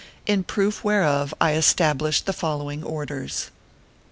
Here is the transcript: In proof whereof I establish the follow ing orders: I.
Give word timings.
In 0.25 0.43
proof 0.43 0.83
whereof 0.83 1.31
I 1.39 1.53
establish 1.53 2.21
the 2.21 2.33
follow 2.33 2.71
ing 2.71 2.83
orders: 2.83 3.49
I. 3.51 3.53